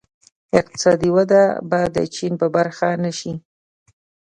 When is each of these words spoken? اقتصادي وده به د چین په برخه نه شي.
اقتصادي 0.59 1.09
وده 1.17 1.43
به 1.69 1.79
د 1.95 1.97
چین 2.15 2.33
په 2.41 2.47
برخه 2.55 2.87
نه 3.03 3.11
شي. 3.19 3.33